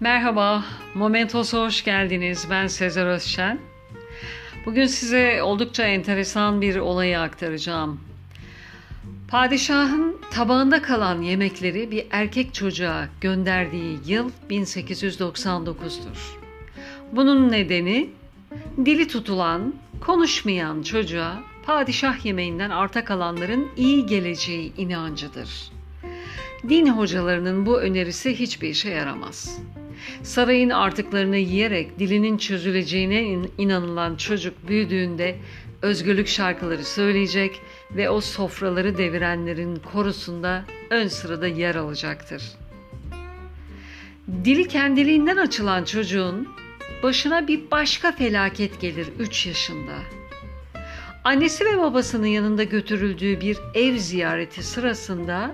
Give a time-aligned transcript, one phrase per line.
[0.00, 2.46] Merhaba, Momentos'a hoş geldiniz.
[2.50, 3.58] Ben Sezer Özşen.
[4.66, 8.00] Bugün size oldukça enteresan bir olayı aktaracağım.
[9.28, 16.36] Padişahın tabağında kalan yemekleri bir erkek çocuğa gönderdiği yıl 1899'dur.
[17.12, 18.10] Bunun nedeni
[18.84, 25.70] dili tutulan, konuşmayan çocuğa padişah yemeğinden arta kalanların iyi geleceği inancıdır.
[26.68, 29.60] Din hocalarının bu önerisi hiçbir işe yaramaz.
[30.22, 33.22] Sarayın artıklarını yiyerek dilinin çözüleceğine
[33.58, 35.36] inanılan çocuk büyüdüğünde
[35.82, 42.42] özgürlük şarkıları söyleyecek ve o sofraları devirenlerin korusunda ön sırada yer alacaktır.
[44.44, 46.48] Dili kendiliğinden açılan çocuğun
[47.02, 49.92] başına bir başka felaket gelir 3 yaşında.
[51.24, 55.50] Annesi ve babasının yanında götürüldüğü bir ev ziyareti sırasında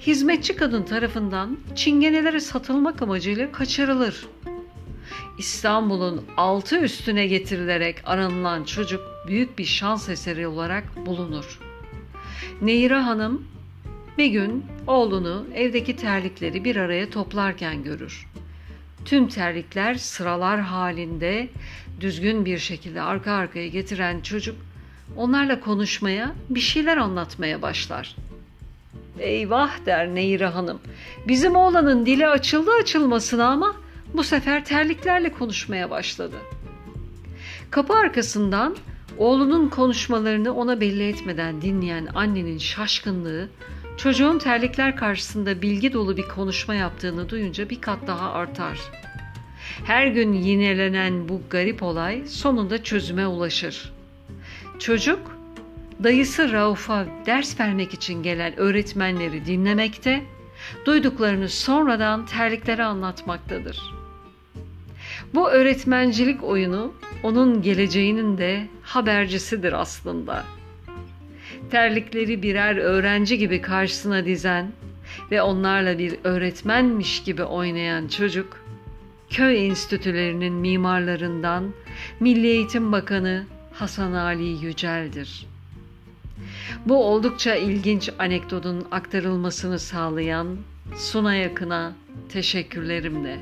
[0.00, 4.26] hizmetçi kadın tarafından çingenelere satılmak amacıyla kaçırılır.
[5.38, 11.60] İstanbul'un altı üstüne getirilerek aranılan çocuk büyük bir şans eseri olarak bulunur.
[12.62, 13.48] Neyra Hanım
[14.18, 18.26] bir gün oğlunu evdeki terlikleri bir araya toplarken görür.
[19.04, 21.48] Tüm terlikler sıralar halinde
[22.00, 24.56] düzgün bir şekilde arka arkaya getiren çocuk
[25.16, 28.16] onlarla konuşmaya, bir şeyler anlatmaya başlar.
[29.18, 30.80] Eyvah der Neyra Hanım.
[31.28, 33.76] Bizim oğlanın dili açıldı açılmasına ama
[34.14, 36.36] bu sefer terliklerle konuşmaya başladı.
[37.70, 38.76] Kapı arkasından
[39.18, 43.48] oğlunun konuşmalarını ona belli etmeden dinleyen annenin şaşkınlığı
[43.96, 48.78] çocuğun terlikler karşısında bilgi dolu bir konuşma yaptığını duyunca bir kat daha artar.
[49.84, 53.92] Her gün yinelenen bu garip olay sonunda çözüme ulaşır.
[54.78, 55.35] Çocuk
[56.02, 60.22] dayısı Rauf'a ders vermek için gelen öğretmenleri dinlemekte,
[60.86, 63.80] duyduklarını sonradan terliklere anlatmaktadır.
[65.34, 66.92] Bu öğretmencilik oyunu
[67.22, 70.44] onun geleceğinin de habercisidir aslında.
[71.70, 74.72] Terlikleri birer öğrenci gibi karşısına dizen
[75.30, 78.64] ve onlarla bir öğretmenmiş gibi oynayan çocuk,
[79.30, 81.72] köy enstitülerinin mimarlarından
[82.20, 85.55] Milli Eğitim Bakanı Hasan Ali Yücel'dir.''
[86.86, 90.56] Bu oldukça ilginç anekdotun aktarılmasını sağlayan
[90.96, 91.92] Suna Yakın'a
[92.28, 93.38] teşekkürlerimle.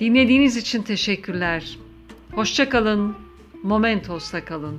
[0.00, 1.78] Dinlediğiniz için teşekkürler.
[2.32, 3.16] Hoşça kalın.
[3.62, 4.78] Momentos'ta kalın.